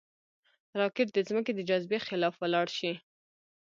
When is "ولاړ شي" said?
2.37-2.91